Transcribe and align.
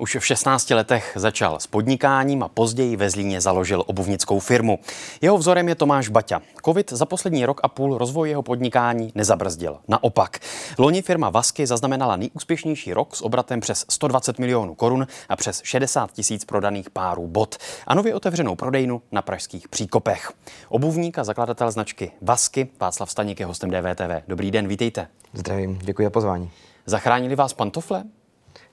Už 0.00 0.16
v 0.16 0.26
16 0.26 0.70
letech 0.70 1.12
začal 1.16 1.60
s 1.60 1.66
podnikáním 1.66 2.42
a 2.42 2.48
později 2.48 2.96
ve 2.96 3.10
Zlíně 3.10 3.40
založil 3.40 3.84
obuvnickou 3.86 4.38
firmu. 4.38 4.78
Jeho 5.20 5.38
vzorem 5.38 5.68
je 5.68 5.74
Tomáš 5.74 6.08
Baťa. 6.08 6.40
Covid 6.64 6.92
za 6.92 7.06
poslední 7.06 7.46
rok 7.46 7.60
a 7.62 7.68
půl 7.68 7.98
rozvoj 7.98 8.28
jeho 8.28 8.42
podnikání 8.42 9.12
nezabrzdil. 9.14 9.78
Naopak. 9.88 10.38
Loni 10.78 11.02
firma 11.02 11.30
Vasky 11.30 11.66
zaznamenala 11.66 12.16
nejúspěšnější 12.16 12.92
rok 12.92 13.16
s 13.16 13.22
obratem 13.22 13.60
přes 13.60 13.84
120 13.88 14.38
milionů 14.38 14.74
korun 14.74 15.06
a 15.28 15.36
přes 15.36 15.60
60 15.64 16.12
tisíc 16.12 16.44
prodaných 16.44 16.90
párů 16.90 17.26
bot 17.26 17.56
a 17.86 17.94
nově 17.94 18.14
otevřenou 18.14 18.56
prodejnu 18.56 19.02
na 19.12 19.22
pražských 19.22 19.68
příkopech. 19.68 20.32
Obuvník 20.68 21.18
a 21.18 21.24
zakladatel 21.24 21.70
značky 21.70 22.10
Vasky 22.22 22.68
Václav 22.80 23.10
Staněk 23.10 23.40
je 23.40 23.46
hostem 23.46 23.70
DVTV. 23.70 24.24
Dobrý 24.28 24.50
den, 24.50 24.68
vítejte. 24.68 25.08
Zdravím, 25.32 25.78
děkuji 25.82 26.04
za 26.04 26.10
pozvání. 26.10 26.50
Zachránili 26.86 27.36
vás 27.36 27.52
pantofle? 27.52 28.04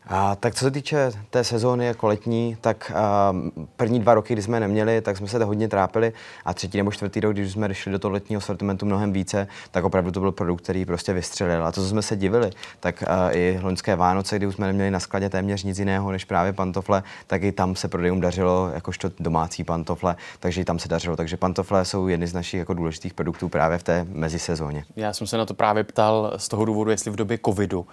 A, 0.10 0.36
tak 0.36 0.56
co 0.56 0.66
se 0.66 0.72
týče 0.72 1.12
té 1.30 1.44
sezóny 1.44 1.86
jako 1.86 2.08
letní, 2.08 2.58
tak 2.62 2.92
a, 2.96 3.36
první 3.76 4.00
dva 4.00 4.14
roky, 4.14 4.34
kdy 4.34 4.42
jsme 4.42 4.60
neměli, 4.60 5.02
tak 5.02 5.18
jsme 5.18 5.28
se 5.28 5.44
hodně 5.44 5.68
trápili 5.68 6.14
a 6.46 6.54
třetí 6.54 6.78
nebo 6.78 6.92
čtvrtý 6.92 7.20
rok, 7.20 7.34
když 7.34 7.52
jsme 7.52 7.74
šli 7.74 7.92
do 7.92 8.00
toho 8.00 8.12
letního 8.12 8.42
sortimentu 8.42 8.86
mnohem 8.86 9.14
více, 9.14 9.48
tak 9.72 9.84
opravdu 9.84 10.12
to 10.12 10.20
byl 10.20 10.32
produkt, 10.32 10.62
který 10.62 10.86
prostě 10.86 11.14
vystřelil. 11.14 11.66
A 11.66 11.72
to, 11.72 11.82
co 11.82 11.88
jsme 11.88 12.02
se 12.02 12.16
divili, 12.16 12.50
tak 12.80 13.04
a, 13.04 13.32
i 13.32 13.60
loňské 13.62 13.96
Vánoce, 13.96 14.38
kdy 14.38 14.48
už 14.48 14.56
jsme 14.56 14.68
neměli 14.68 14.92
na 14.92 15.00
skladě 15.00 15.30
téměř 15.30 15.64
nic 15.64 15.80
jiného 15.80 16.12
než 16.12 16.26
právě 16.26 16.54
pantofle, 16.54 17.04
tak 17.28 17.44
i 17.44 17.52
tam 17.52 17.76
se 17.76 17.88
prodejům 17.88 18.22
dařilo 18.22 18.72
jakožto 18.74 19.12
domácí 19.20 19.64
pantofle, 19.64 20.16
takže 20.40 20.62
i 20.62 20.66
tam 20.66 20.80
se 20.80 20.88
dařilo. 20.88 21.16
Takže 21.16 21.38
pantofle 21.38 21.86
jsou 21.86 22.08
jedny 22.08 22.28
z 22.28 22.34
našich 22.34 22.60
jako 22.60 22.74
důležitých 22.74 23.14
produktů 23.14 23.50
právě 23.50 23.78
v 23.78 23.84
té 23.84 24.06
mezisezóně. 24.10 24.84
Já 24.96 25.14
jsem 25.14 25.28
se 25.28 25.38
na 25.38 25.46
to 25.46 25.54
právě 25.54 25.84
ptal 25.84 26.34
z 26.38 26.48
toho 26.48 26.66
důvodu, 26.66 26.92
jestli 26.92 27.12
v 27.12 27.16
době 27.16 27.40
covidu 27.46 27.86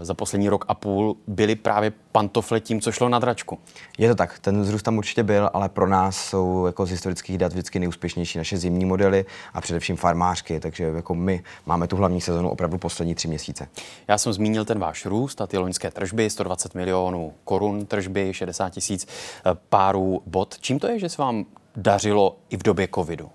za 0.00 0.14
poslední 0.14 0.48
rok 0.48 0.64
a 0.68 0.74
půl 0.74 1.16
byly 1.26 1.56
právě 1.56 1.92
pantofle 2.12 2.60
tím, 2.60 2.80
co 2.80 2.92
šlo 2.92 3.08
na 3.08 3.18
dračku. 3.18 3.58
Je 3.98 4.08
to 4.08 4.14
tak, 4.14 4.38
ten 4.38 4.62
vzrůst 4.62 4.84
tam 4.84 4.98
určitě 4.98 5.22
byl, 5.22 5.50
ale 5.52 5.68
pro 5.68 5.88
nás 5.88 6.16
jsou 6.16 6.66
jako 6.66 6.86
z 6.86 6.90
historických 6.90 7.38
dat 7.38 7.52
vždycky 7.52 7.78
nejúspěšnější 7.78 8.38
naše 8.38 8.56
zimní 8.56 8.84
modely 8.84 9.24
a 9.54 9.60
především 9.60 9.96
farmářky, 9.96 10.60
takže 10.60 10.84
jako 10.84 11.14
my 11.14 11.42
máme 11.66 11.86
tu 11.86 11.96
hlavní 11.96 12.20
sezonu 12.20 12.50
opravdu 12.50 12.78
poslední 12.78 13.14
tři 13.14 13.28
měsíce. 13.28 13.68
Já 14.08 14.18
jsem 14.18 14.32
zmínil 14.32 14.64
ten 14.64 14.78
váš 14.78 15.06
růst 15.06 15.40
a 15.40 15.46
ty 15.46 15.58
loňské 15.58 15.90
tržby, 15.90 16.30
120 16.30 16.74
milionů 16.74 17.32
korun 17.44 17.86
tržby, 17.86 18.34
60 18.34 18.70
tisíc 18.70 19.06
eh, 19.06 19.50
párů 19.68 20.22
bot. 20.26 20.58
Čím 20.60 20.78
to 20.78 20.86
je, 20.86 20.98
že 20.98 21.08
se 21.08 21.22
vám 21.22 21.44
dařilo 21.76 22.36
i 22.50 22.56
v 22.56 22.62
době 22.62 22.88
covidu? 22.94 23.30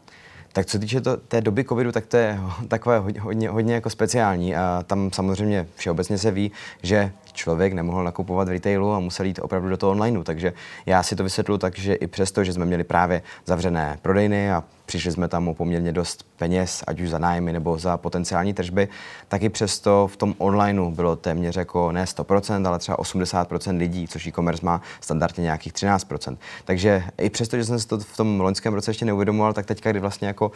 Tak 0.53 0.65
co 0.65 0.79
týče 0.79 1.01
to, 1.01 1.17
té 1.17 1.41
doby 1.41 1.63
covidu, 1.63 1.91
tak 1.91 2.05
to 2.05 2.17
je 2.17 2.39
takové 2.67 2.99
hodně, 3.19 3.49
hodně, 3.49 3.73
jako 3.73 3.89
speciální. 3.89 4.55
A 4.55 4.83
tam 4.87 5.09
samozřejmě 5.13 5.67
všeobecně 5.75 6.17
se 6.17 6.31
ví, 6.31 6.51
že 6.83 7.11
člověk 7.33 7.73
nemohl 7.73 8.03
nakupovat 8.03 8.47
v 8.47 8.51
retailu 8.51 8.93
a 8.93 8.99
musel 8.99 9.25
jít 9.25 9.39
opravdu 9.41 9.69
do 9.69 9.77
toho 9.77 9.91
onlineu. 9.91 10.23
Takže 10.23 10.53
já 10.85 11.03
si 11.03 11.15
to 11.15 11.23
vysvětlu 11.23 11.57
tak, 11.57 11.77
že 11.77 11.93
i 11.93 12.07
přesto, 12.07 12.43
že 12.43 12.53
jsme 12.53 12.65
měli 12.65 12.83
právě 12.83 13.21
zavřené 13.45 13.99
prodejny 14.01 14.51
a 14.51 14.63
přišli 14.89 15.11
jsme 15.11 15.27
tam 15.27 15.47
o 15.47 15.53
poměrně 15.53 15.91
dost 15.91 16.25
peněz, 16.37 16.83
ať 16.87 16.99
už 16.99 17.09
za 17.09 17.17
nájmy 17.17 17.53
nebo 17.53 17.77
za 17.77 17.97
potenciální 17.97 18.53
tržby, 18.53 18.87
tak 19.27 19.43
i 19.43 19.49
přesto 19.49 20.07
v 20.07 20.17
tom 20.17 20.35
onlineu 20.37 20.91
bylo 20.91 21.15
téměř 21.15 21.55
jako 21.55 21.91
ne 21.91 22.03
100%, 22.05 22.67
ale 22.67 22.79
třeba 22.79 22.97
80% 22.97 23.77
lidí, 23.77 24.07
což 24.07 24.27
e-commerce 24.27 24.65
má 24.65 24.81
standardně 25.01 25.41
nějakých 25.41 25.73
13%. 25.73 26.37
Takže 26.65 27.03
i 27.17 27.29
přesto, 27.29 27.57
že 27.57 27.65
jsem 27.65 27.79
si 27.79 27.87
to 27.87 27.99
v 27.99 28.17
tom 28.17 28.41
loňském 28.41 28.73
roce 28.73 28.91
ještě 28.91 29.05
neuvědomoval, 29.05 29.53
tak 29.53 29.65
teďka, 29.65 29.91
kdy 29.91 29.99
vlastně 29.99 30.27
jako 30.27 30.51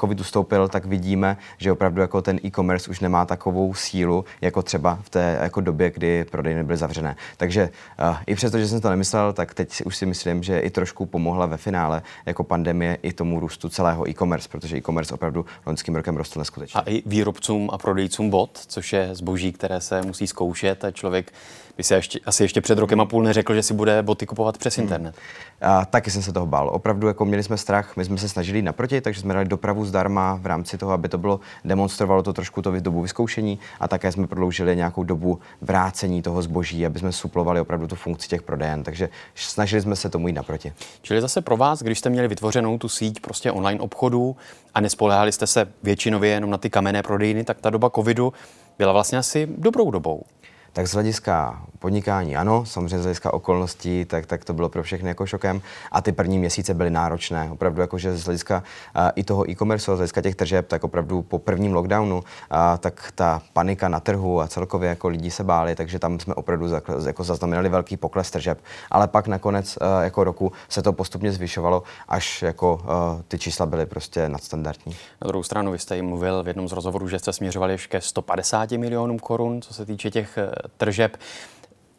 COVID 0.00 0.20
ustoupil, 0.20 0.68
tak 0.68 0.86
vidíme, 0.86 1.36
že 1.58 1.72
opravdu 1.72 2.00
jako 2.00 2.22
ten 2.22 2.40
e-commerce 2.44 2.90
už 2.90 3.00
nemá 3.00 3.24
takovou 3.24 3.74
sílu, 3.74 4.24
jako 4.40 4.62
třeba 4.62 4.98
v 5.02 5.10
té 5.10 5.38
jako 5.42 5.60
době, 5.60 5.90
kdy 5.90 6.24
prodejny 6.24 6.64
byly 6.64 6.78
zavřené. 6.78 7.16
Takže 7.36 7.70
uh, 8.10 8.16
i 8.26 8.34
přesto, 8.34 8.58
že 8.58 8.68
jsem 8.68 8.80
to 8.80 8.90
nemyslel, 8.90 9.32
tak 9.32 9.54
teď 9.54 9.82
už 9.84 9.96
si 9.96 10.06
myslím, 10.06 10.42
že 10.42 10.58
i 10.58 10.70
trošku 10.70 11.06
pomohla 11.06 11.46
ve 11.46 11.56
finále 11.56 12.02
jako 12.26 12.44
pandemie 12.44 12.98
i 13.02 13.12
tomu 13.12 13.40
růstu 13.40 13.73
celého 13.74 14.10
e-commerce, 14.10 14.48
protože 14.48 14.76
e-commerce 14.76 15.14
opravdu 15.14 15.46
loňským 15.66 15.94
rokem 15.94 16.16
rostl 16.16 16.38
neskutečně. 16.38 16.80
A 16.80 16.90
i 16.90 17.02
výrobcům 17.06 17.70
a 17.72 17.78
prodejcům 17.78 18.30
bot, 18.30 18.58
což 18.66 18.92
je 18.92 19.08
zboží, 19.12 19.52
které 19.52 19.80
se 19.80 20.02
musí 20.02 20.26
zkoušet 20.26 20.84
a 20.84 20.90
člověk 20.90 21.32
by 21.76 21.82
si 21.82 21.94
ještě, 21.94 22.20
asi 22.26 22.44
ještě 22.44 22.60
před 22.60 22.78
rokem 22.78 23.00
a 23.00 23.04
půl 23.04 23.22
neřekl, 23.22 23.54
že 23.54 23.62
si 23.62 23.74
bude 23.74 24.02
boty 24.02 24.26
kupovat 24.26 24.58
přes 24.58 24.76
hmm. 24.76 24.82
internet. 24.82 25.16
A 25.60 25.84
taky 25.84 26.10
jsem 26.10 26.22
se 26.22 26.32
toho 26.32 26.46
bál. 26.46 26.68
Opravdu 26.68 27.06
jako 27.06 27.24
měli 27.24 27.42
jsme 27.42 27.56
strach, 27.56 27.96
my 27.96 28.04
jsme 28.04 28.18
se 28.18 28.28
snažili 28.28 28.62
naproti, 28.62 29.00
takže 29.00 29.20
jsme 29.20 29.34
dali 29.34 29.46
dopravu 29.46 29.84
zdarma 29.84 30.34
v 30.34 30.46
rámci 30.46 30.78
toho, 30.78 30.92
aby 30.92 31.08
to 31.08 31.18
bylo, 31.18 31.40
demonstrovalo 31.64 32.22
to 32.22 32.32
trošku 32.32 32.62
to 32.62 32.70
dobu 32.80 33.02
vyzkoušení 33.02 33.58
a 33.80 33.88
také 33.88 34.12
jsme 34.12 34.26
prodloužili 34.26 34.76
nějakou 34.76 35.04
dobu 35.04 35.38
vrácení 35.60 36.22
toho 36.22 36.42
zboží, 36.42 36.86
aby 36.86 36.98
jsme 36.98 37.12
suplovali 37.12 37.60
opravdu 37.60 37.86
tu 37.86 37.96
funkci 37.96 38.28
těch 38.28 38.42
prodejen. 38.42 38.82
Takže 38.82 39.08
snažili 39.34 39.82
jsme 39.82 39.96
se 39.96 40.08
tomu 40.08 40.28
jít 40.28 40.34
naproti. 40.34 40.72
Čili 41.02 41.20
zase 41.20 41.40
pro 41.40 41.56
vás, 41.56 41.82
když 41.82 41.98
jste 41.98 42.10
měli 42.10 42.28
vytvořenou 42.28 42.78
tu 42.78 42.88
síť 42.88 43.20
prostě 43.20 43.50
online 43.64 43.80
obchodů 43.80 44.36
a 44.74 44.80
nespolehali 44.80 45.32
jste 45.32 45.46
se 45.46 45.68
většinově 45.82 46.30
jenom 46.30 46.50
na 46.50 46.58
ty 46.58 46.70
kamenné 46.70 47.02
prodejny, 47.02 47.44
tak 47.44 47.60
ta 47.60 47.70
doba 47.70 47.90
covidu 47.90 48.32
byla 48.78 48.92
vlastně 48.92 49.18
asi 49.18 49.48
dobrou 49.58 49.90
dobou. 49.90 50.22
Tak 50.74 50.88
z 50.88 50.92
hlediska 50.92 51.62
podnikání 51.78 52.36
ano, 52.36 52.66
samozřejmě 52.66 52.98
z 52.98 53.02
hlediska 53.02 53.34
okolností, 53.34 54.04
tak, 54.04 54.26
tak 54.26 54.44
to 54.44 54.52
bylo 54.52 54.68
pro 54.68 54.82
všechny 54.82 55.08
jako 55.08 55.26
šokem. 55.26 55.60
A 55.92 56.00
ty 56.00 56.12
první 56.12 56.38
měsíce 56.38 56.74
byly 56.74 56.90
náročné. 56.90 57.50
Opravdu 57.50 57.80
jakože 57.80 58.16
z 58.16 58.24
hlediska 58.24 58.62
uh, 58.96 59.02
i 59.14 59.24
toho 59.24 59.50
e-commerce, 59.50 59.84
z 59.84 59.96
hlediska 59.96 60.22
těch 60.22 60.34
tržeb, 60.34 60.68
tak 60.68 60.84
opravdu 60.84 61.22
po 61.22 61.38
prvním 61.38 61.74
lockdownu, 61.74 62.16
uh, 62.16 62.22
tak 62.78 63.12
ta 63.14 63.42
panika 63.52 63.88
na 63.88 64.00
trhu 64.00 64.40
a 64.40 64.48
celkově 64.48 64.88
jako 64.88 65.08
lidi 65.08 65.30
se 65.30 65.44
báli, 65.44 65.74
takže 65.74 65.98
tam 65.98 66.20
jsme 66.20 66.34
opravdu 66.34 66.68
jako 67.06 67.24
zaznamenali 67.24 67.68
velký 67.68 67.96
pokles 67.96 68.30
tržeb. 68.30 68.58
Ale 68.90 69.08
pak 69.08 69.26
nakonec 69.26 69.78
uh, 69.80 70.02
jako 70.02 70.24
roku 70.24 70.52
se 70.68 70.82
to 70.82 70.92
postupně 70.92 71.32
zvyšovalo, 71.32 71.82
až 72.08 72.42
jako 72.42 72.74
uh, 72.74 73.22
ty 73.28 73.38
čísla 73.38 73.66
byly 73.66 73.86
prostě 73.86 74.28
nadstandardní. 74.28 74.96
Na 75.22 75.28
druhou 75.28 75.42
stranu, 75.42 75.72
vy 75.72 75.78
jste 75.78 75.96
jim 75.96 76.06
mluvil 76.06 76.42
v 76.42 76.48
jednom 76.48 76.68
z 76.68 76.72
rozhovorů, 76.72 77.08
že 77.08 77.18
jste 77.18 77.32
směřovali 77.32 77.72
ještě 77.72 77.88
ke 77.88 78.00
150 78.00 78.70
milionům 78.72 79.18
korun, 79.18 79.62
co 79.62 79.74
se 79.74 79.86
týče 79.86 80.10
těch 80.10 80.38
tržeb. 80.76 81.16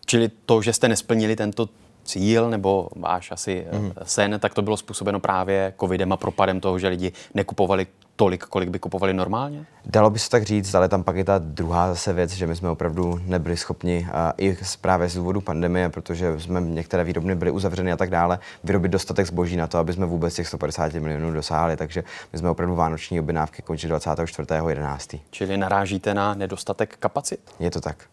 Čili 0.06 0.30
to, 0.46 0.62
že 0.62 0.74
jste 0.74 0.88
nesplnili 0.88 1.36
tento 1.36 1.70
cíl 2.06 2.50
nebo 2.50 2.90
váš 2.96 3.32
asi 3.32 3.68
mm. 3.72 3.92
sen, 4.04 4.40
tak 4.40 4.54
to 4.54 4.62
bylo 4.62 4.78
způsobeno 4.78 5.20
právě 5.20 5.74
covidem 5.80 6.14
a 6.14 6.18
propadem 6.18 6.60
toho, 6.60 6.80
že 6.80 6.88
lidi 6.88 7.12
nekupovali 7.34 7.88
tolik, 8.16 8.44
kolik 8.44 8.70
by 8.70 8.80
kupovali 8.80 9.14
normálně? 9.14 9.66
Dalo 9.86 10.10
by 10.10 10.20
se 10.20 10.30
tak 10.30 10.44
říct, 10.44 10.76
ale 10.76 10.90
tam 10.90 11.04
pak 11.04 11.16
je 11.16 11.24
ta 11.24 11.38
druhá 11.38 11.88
zase 11.88 12.14
věc, 12.14 12.32
že 12.32 12.48
my 12.48 12.56
jsme 12.56 12.70
opravdu 12.70 13.20
nebyli 13.26 13.58
schopni 13.58 14.08
a 14.14 14.34
i 14.38 14.58
právě 14.82 15.10
z 15.10 15.16
důvodu 15.16 15.42
pandemie, 15.42 15.90
protože 15.90 16.40
jsme 16.40 16.62
některé 16.62 17.04
výrobny 17.04 17.36
byly 17.36 17.52
uzavřeny 17.52 17.92
a 17.92 17.98
tak 17.98 18.10
dále, 18.10 18.40
vyrobit 18.64 18.92
dostatek 18.92 19.28
zboží 19.28 19.56
na 19.56 19.68
to, 19.68 19.78
aby 19.78 19.94
jsme 19.94 20.06
vůbec 20.06 20.34
těch 20.34 20.48
150 20.48 20.94
milionů 20.94 21.34
dosáhli. 21.34 21.78
Takže 21.78 22.04
my 22.34 22.40
jsme 22.40 22.50
opravdu 22.50 22.76
vánoční 22.76 23.20
objednávky 23.20 23.62
končili 23.62 23.94
24.11. 23.94 25.20
Čili 25.32 25.58
narážíte 25.58 26.14
na 26.14 26.34
nedostatek 26.34 26.96
kapacit? 27.00 27.40
Je 27.60 27.72
to 27.72 27.82
tak. 27.82 28.04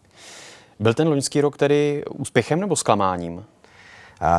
Byl 0.79 0.93
ten 0.93 1.07
loňský 1.07 1.41
rok 1.41 1.57
tedy 1.57 2.03
úspěchem 2.09 2.59
nebo 2.59 2.75
zklamáním? 2.75 3.45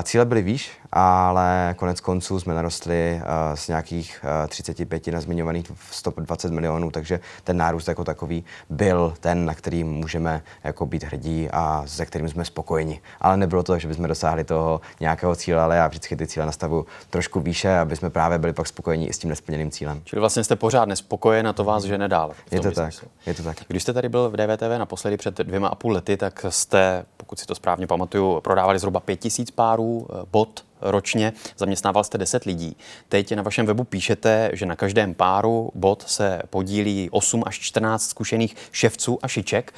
Cíle 0.03 0.25
byly 0.25 0.43
výš, 0.43 0.71
ale 0.97 1.75
konec 1.79 2.01
konců 2.01 2.41
jsme 2.41 2.55
narostli 2.55 3.21
uh, 3.23 3.57
z 3.57 3.69
nějakých 3.69 4.25
uh, 4.43 4.49
35 4.49 5.07
na 5.07 5.21
zmiňovaných 5.21 5.73
120 5.91 6.53
milionů, 6.53 6.91
takže 6.91 7.21
ten 7.45 7.57
nárůst 7.57 7.89
jako 7.89 8.05
takový 8.05 8.45
byl 8.71 9.15
ten, 9.21 9.45
na 9.45 9.55
který 9.55 9.85
můžeme 9.85 10.43
jako 10.65 10.87
být 10.87 11.05
hrdí 11.05 11.49
a 11.53 11.83
se 11.87 12.07
kterým 12.07 12.29
jsme 12.29 12.45
spokojeni. 12.45 13.01
Ale 13.21 13.37
nebylo 13.37 13.63
to, 13.63 13.79
že 13.79 13.89
bychom 13.89 14.09
dosáhli 14.09 14.45
toho 14.45 14.81
nějakého 15.01 15.37
cíle, 15.37 15.63
ale 15.63 15.77
já 15.77 15.89
vždycky 15.89 16.17
ty 16.17 16.27
cíle 16.27 16.47
nastavu 16.47 16.87
trošku 17.11 17.41
výše, 17.41 17.79
aby 17.79 17.97
jsme 17.97 18.11
právě 18.11 18.39
byli 18.39 18.53
pak 18.53 18.67
spokojeni 18.67 19.07
i 19.07 19.13
s 19.13 19.19
tím 19.19 19.31
nesplněným 19.31 19.71
cílem. 19.71 20.01
Čili 20.05 20.21
vlastně 20.21 20.45
jste 20.45 20.57
pořád 20.57 20.89
nespokojen 20.89 21.49
a 21.49 21.53
to 21.53 21.65
vás 21.65 21.85
že 21.85 21.99
nedál. 21.99 22.33
Je 22.51 22.61
to 22.61 22.71
tak, 22.71 22.95
je 23.27 23.35
to 23.35 23.43
tak. 23.43 23.57
Když 23.69 23.83
jste 23.83 23.93
tady 23.93 24.09
byl 24.09 24.31
v 24.31 24.37
DVTV 24.37 24.79
naposledy 24.79 25.17
před 25.17 25.39
dvěma 25.39 25.69
a 25.69 25.75
půl 25.75 25.93
lety, 25.93 26.17
tak 26.17 26.47
jste, 26.49 27.05
pokud 27.17 27.39
si 27.39 27.47
to 27.47 27.55
správně 27.55 27.87
pamatuju, 27.87 28.41
prodávali 28.41 28.79
zhruba 28.79 29.01
5000 29.01 29.51
párů 29.51 30.07
eh, 30.11 30.27
bot 30.33 30.65
ročně, 30.85 31.33
zaměstnával 31.57 32.05
jste 32.05 32.19
10 32.19 32.45
lidí. 32.45 32.77
Teď 33.09 33.35
na 33.35 33.43
vašem 33.43 33.67
webu 33.67 33.85
píšete, 33.85 34.51
že 34.53 34.67
na 34.67 34.77
každém 34.77 35.15
páru 35.15 35.71
bot 35.75 36.05
se 36.07 36.43
podílí 36.51 37.09
8 37.11 37.43
až 37.47 37.59
14 37.61 38.09
zkušených 38.09 38.57
ševců 38.73 39.19
a 39.23 39.29
šiček. 39.29 39.73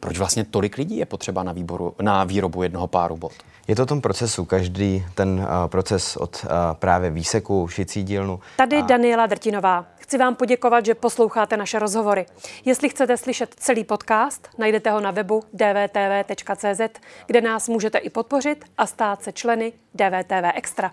Proč 0.00 0.18
vlastně 0.18 0.44
tolik 0.44 0.76
lidí 0.76 0.96
je 0.96 1.06
potřeba 1.06 1.42
na, 1.42 1.52
výboru, 1.52 1.94
na 2.02 2.24
výrobu 2.24 2.62
jednoho 2.62 2.86
páru 2.86 3.16
bot? 3.16 3.32
Je 3.68 3.76
to 3.76 3.82
o 3.82 3.86
tom 3.86 4.00
procesu, 4.00 4.44
každý 4.44 5.04
ten 5.14 5.28
uh, 5.28 5.46
proces 5.66 6.16
od 6.16 6.44
uh, 6.44 6.50
právě 6.72 7.10
výseku, 7.10 7.68
šicí 7.68 8.02
dílnu. 8.02 8.40
Tady 8.56 8.76
a... 8.76 8.80
Daniela 8.80 9.26
Drtinová. 9.26 9.86
Chci 9.98 10.18
vám 10.18 10.34
poděkovat, 10.34 10.86
že 10.86 10.94
posloucháte 10.94 11.56
naše 11.56 11.78
rozhovory. 11.78 12.26
Jestli 12.64 12.88
chcete 12.88 13.16
slyšet 13.16 13.54
celý 13.58 13.84
podcast, 13.84 14.48
najdete 14.58 14.90
ho 14.90 15.00
na 15.00 15.10
webu 15.10 15.42
dvtv.cz, 15.52 17.00
kde 17.26 17.40
nás 17.40 17.68
můžete 17.68 17.98
i 17.98 18.10
podpořit 18.10 18.64
a 18.78 18.86
stát 18.86 19.22
se 19.22 19.32
členy 19.32 19.72
DVTV 19.94 20.50
Extra. 20.54 20.92